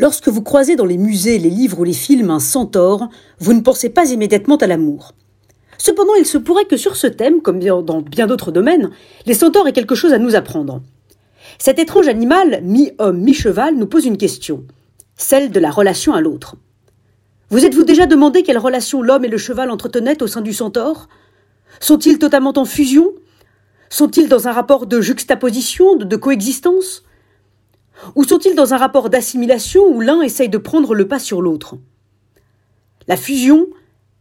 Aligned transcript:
Lorsque 0.00 0.28
vous 0.28 0.40
croisez 0.40 0.76
dans 0.76 0.86
les 0.86 0.96
musées, 0.96 1.36
les 1.36 1.50
livres 1.50 1.80
ou 1.80 1.84
les 1.84 1.92
films 1.92 2.30
un 2.30 2.40
centaure, 2.40 3.10
vous 3.38 3.52
ne 3.52 3.60
pensez 3.60 3.90
pas 3.90 4.10
immédiatement 4.10 4.56
à 4.56 4.66
l'amour. 4.66 5.12
Cependant, 5.76 6.14
il 6.14 6.24
se 6.24 6.38
pourrait 6.38 6.64
que 6.64 6.78
sur 6.78 6.96
ce 6.96 7.06
thème, 7.06 7.42
comme 7.42 7.60
dans 7.60 8.00
bien 8.00 8.26
d'autres 8.26 8.50
domaines, 8.50 8.88
les 9.26 9.34
centaures 9.34 9.68
aient 9.68 9.74
quelque 9.74 9.94
chose 9.94 10.14
à 10.14 10.18
nous 10.18 10.34
apprendre. 10.34 10.80
Cet 11.58 11.78
étrange 11.78 12.08
animal, 12.08 12.62
mi-homme, 12.62 13.20
mi-cheval, 13.20 13.76
nous 13.76 13.86
pose 13.86 14.06
une 14.06 14.16
question, 14.16 14.64
celle 15.18 15.50
de 15.50 15.60
la 15.60 15.70
relation 15.70 16.14
à 16.14 16.22
l'autre. 16.22 16.56
Vous 17.50 17.66
êtes-vous 17.66 17.84
déjà 17.84 18.06
demandé 18.06 18.42
quelle 18.42 18.56
relation 18.56 19.02
l'homme 19.02 19.26
et 19.26 19.28
le 19.28 19.36
cheval 19.36 19.70
entretenaient 19.70 20.22
au 20.22 20.26
sein 20.26 20.40
du 20.40 20.54
centaure? 20.54 21.10
Sont-ils 21.78 22.18
totalement 22.18 22.54
en 22.56 22.64
fusion? 22.64 23.12
Sont-ils 23.90 24.30
dans 24.30 24.48
un 24.48 24.52
rapport 24.52 24.86
de 24.86 25.02
juxtaposition, 25.02 25.96
de 25.96 26.16
coexistence? 26.16 27.04
Ou 28.14 28.24
sont-ils 28.24 28.54
dans 28.54 28.74
un 28.74 28.76
rapport 28.76 29.10
d'assimilation 29.10 29.86
où 29.86 30.00
l'un 30.00 30.22
essaye 30.22 30.48
de 30.48 30.58
prendre 30.58 30.94
le 30.94 31.08
pas 31.08 31.18
sur 31.18 31.42
l'autre? 31.42 31.76
La 33.08 33.16
fusion, 33.16 33.66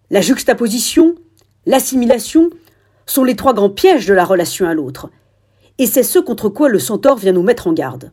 la 0.10 0.22
juxtaposition, 0.22 1.16
l'assimilation 1.66 2.50
sont 3.06 3.24
les 3.24 3.36
trois 3.36 3.54
grands 3.54 3.70
pièges 3.70 4.06
de 4.06 4.14
la 4.14 4.26
relation 4.26 4.68
à 4.68 4.74
l'autre, 4.74 5.10
et 5.78 5.88
c'est 5.88 6.04
ce 6.04 6.20
contre 6.20 6.50
quoi 6.50 6.70
le 6.70 6.80
centaure 6.80 7.18
vient 7.18 7.32
nous 7.32 7.44
mettre 7.44 7.68
en 7.68 7.74
garde. 7.74 8.12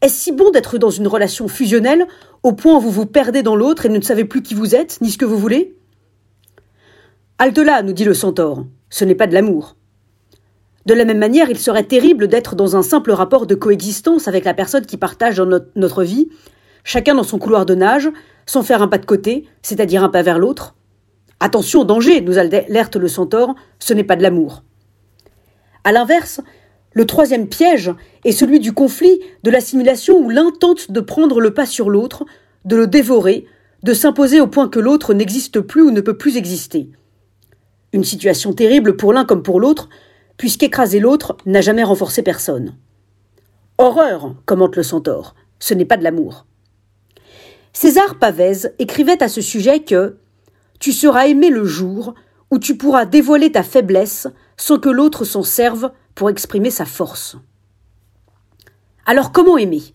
Est-ce 0.00 0.20
si 0.20 0.32
bon 0.32 0.50
d'être 0.50 0.78
dans 0.78 0.90
une 0.90 1.06
relation 1.06 1.46
fusionnelle 1.48 2.06
au 2.42 2.52
point 2.52 2.76
où 2.76 2.80
vous 2.80 2.90
vous 2.90 3.06
perdez 3.06 3.42
dans 3.42 3.54
l'autre 3.54 3.86
et 3.86 3.88
ne 3.88 4.00
savez 4.00 4.24
plus 4.24 4.42
qui 4.42 4.54
vous 4.54 4.74
êtes, 4.74 5.00
ni 5.00 5.10
ce 5.10 5.18
que 5.18 5.24
vous 5.24 5.38
voulez? 5.38 5.76
Halte 7.38 7.58
là, 7.58 7.82
nous 7.82 7.92
dit 7.92 8.04
le 8.04 8.14
centaure, 8.14 8.66
ce 8.90 9.04
n'est 9.04 9.14
pas 9.14 9.26
de 9.26 9.34
l'amour. 9.34 9.76
De 10.86 10.94
la 10.94 11.04
même 11.04 11.18
manière, 11.18 11.48
il 11.48 11.58
serait 11.58 11.84
terrible 11.84 12.26
d'être 12.26 12.56
dans 12.56 12.76
un 12.76 12.82
simple 12.82 13.12
rapport 13.12 13.46
de 13.46 13.54
coexistence 13.54 14.26
avec 14.26 14.44
la 14.44 14.54
personne 14.54 14.84
qui 14.84 14.96
partage 14.96 15.40
notre 15.76 16.02
vie, 16.02 16.28
chacun 16.82 17.14
dans 17.14 17.22
son 17.22 17.38
couloir 17.38 17.66
de 17.66 17.74
nage, 17.74 18.10
sans 18.46 18.62
faire 18.62 18.82
un 18.82 18.88
pas 18.88 18.98
de 18.98 19.06
côté, 19.06 19.46
c'est-à-dire 19.62 20.02
un 20.02 20.08
pas 20.08 20.22
vers 20.22 20.38
l'autre. 20.38 20.74
Attention, 21.38 21.84
danger, 21.84 22.20
nous 22.20 22.38
alerte 22.38 22.96
le 22.96 23.08
centaure, 23.08 23.54
ce 23.78 23.94
n'est 23.94 24.04
pas 24.04 24.16
de 24.16 24.22
l'amour. 24.22 24.64
À 25.84 25.92
l'inverse, 25.92 26.40
le 26.92 27.06
troisième 27.06 27.48
piège 27.48 27.92
est 28.24 28.32
celui 28.32 28.60
du 28.60 28.72
conflit, 28.72 29.20
de 29.42 29.50
l'assimilation 29.50 30.18
où 30.18 30.30
l'un 30.30 30.50
tente 30.50 30.90
de 30.90 31.00
prendre 31.00 31.40
le 31.40 31.54
pas 31.54 31.66
sur 31.66 31.90
l'autre, 31.90 32.24
de 32.64 32.76
le 32.76 32.86
dévorer, 32.86 33.46
de 33.82 33.94
s'imposer 33.94 34.40
au 34.40 34.46
point 34.46 34.68
que 34.68 34.78
l'autre 34.78 35.14
n'existe 35.14 35.60
plus 35.60 35.82
ou 35.82 35.90
ne 35.90 36.00
peut 36.00 36.16
plus 36.16 36.36
exister. 36.36 36.90
Une 37.92 38.04
situation 38.04 38.52
terrible 38.52 38.96
pour 38.96 39.12
l'un 39.12 39.24
comme 39.24 39.42
pour 39.42 39.58
l'autre, 39.58 39.88
puisqu'écraser 40.42 40.98
l'autre 40.98 41.36
n'a 41.46 41.60
jamais 41.60 41.84
renforcé 41.84 42.20
personne. 42.20 42.74
Horreur, 43.78 44.34
commente 44.44 44.74
le 44.74 44.82
centaure, 44.82 45.36
ce 45.60 45.72
n'est 45.72 45.84
pas 45.84 45.96
de 45.96 46.02
l'amour. 46.02 46.46
César 47.72 48.18
Pavès 48.18 48.68
écrivait 48.80 49.22
à 49.22 49.28
ce 49.28 49.40
sujet 49.40 49.84
que 49.84 50.16
Tu 50.80 50.90
seras 50.90 51.28
aimé 51.28 51.48
le 51.48 51.64
jour 51.64 52.14
où 52.50 52.58
tu 52.58 52.76
pourras 52.76 53.04
dévoiler 53.04 53.52
ta 53.52 53.62
faiblesse 53.62 54.26
sans 54.56 54.80
que 54.80 54.88
l'autre 54.88 55.24
s'en 55.24 55.44
serve 55.44 55.92
pour 56.16 56.28
exprimer 56.28 56.72
sa 56.72 56.86
force. 56.86 57.36
Alors 59.06 59.30
comment 59.30 59.58
aimer? 59.58 59.94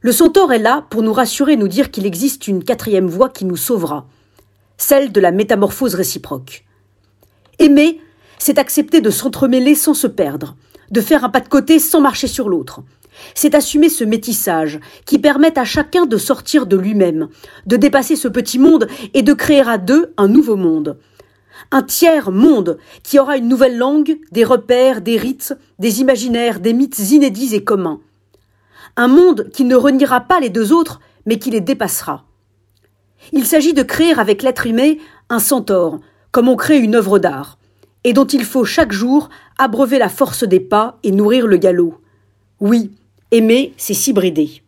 Le 0.00 0.10
centaure 0.10 0.52
est 0.52 0.58
là 0.58 0.84
pour 0.90 1.04
nous 1.04 1.12
rassurer, 1.12 1.54
nous 1.54 1.68
dire 1.68 1.92
qu'il 1.92 2.06
existe 2.06 2.48
une 2.48 2.64
quatrième 2.64 3.06
voie 3.06 3.28
qui 3.28 3.44
nous 3.44 3.56
sauvera, 3.56 4.08
celle 4.78 5.12
de 5.12 5.20
la 5.20 5.30
métamorphose 5.30 5.94
réciproque. 5.94 6.64
Aimer, 7.60 8.00
c'est 8.38 8.58
accepter 8.58 9.00
de 9.00 9.10
s'entremêler 9.10 9.74
sans 9.74 9.94
se 9.94 10.06
perdre, 10.06 10.56
de 10.90 11.00
faire 11.00 11.24
un 11.24 11.28
pas 11.28 11.40
de 11.40 11.48
côté 11.48 11.78
sans 11.78 12.00
marcher 12.00 12.26
sur 12.26 12.48
l'autre. 12.48 12.82
C'est 13.34 13.54
assumer 13.54 13.88
ce 13.88 14.04
métissage 14.04 14.78
qui 15.04 15.18
permet 15.18 15.58
à 15.58 15.64
chacun 15.64 16.06
de 16.06 16.16
sortir 16.16 16.66
de 16.66 16.76
lui-même, 16.76 17.28
de 17.66 17.76
dépasser 17.76 18.16
ce 18.16 18.28
petit 18.28 18.58
monde 18.58 18.88
et 19.14 19.22
de 19.22 19.32
créer 19.32 19.62
à 19.62 19.78
deux 19.78 20.12
un 20.16 20.28
nouveau 20.28 20.56
monde. 20.56 20.98
Un 21.70 21.82
tiers 21.82 22.30
monde 22.30 22.78
qui 23.02 23.18
aura 23.18 23.38
une 23.38 23.48
nouvelle 23.48 23.78
langue, 23.78 24.18
des 24.32 24.44
repères, 24.44 25.00
des 25.00 25.16
rites, 25.16 25.54
des 25.78 26.00
imaginaires, 26.00 26.60
des 26.60 26.74
mythes 26.74 27.10
inédits 27.10 27.54
et 27.54 27.64
communs. 27.64 28.00
Un 28.96 29.08
monde 29.08 29.48
qui 29.52 29.64
ne 29.64 29.76
reniera 29.76 30.20
pas 30.20 30.38
les 30.38 30.50
deux 30.50 30.72
autres, 30.72 31.00
mais 31.24 31.38
qui 31.38 31.50
les 31.50 31.60
dépassera. 31.60 32.24
Il 33.32 33.46
s'agit 33.46 33.72
de 33.72 33.82
créer 33.82 34.12
avec 34.18 34.42
l'être 34.42 34.66
humain 34.66 34.92
un 35.30 35.38
centaure, 35.38 36.00
comme 36.30 36.48
on 36.48 36.56
crée 36.56 36.78
une 36.78 36.94
œuvre 36.94 37.18
d'art 37.18 37.58
et 38.06 38.12
dont 38.12 38.24
il 38.24 38.44
faut 38.44 38.64
chaque 38.64 38.92
jour 38.92 39.30
abreuver 39.58 39.98
la 39.98 40.08
force 40.08 40.44
des 40.44 40.60
pas 40.60 40.96
et 41.02 41.10
nourrir 41.10 41.48
le 41.48 41.56
galop. 41.56 42.00
Oui, 42.60 42.92
aimer, 43.32 43.74
c'est 43.76 43.94
s'hybrider. 43.94 44.62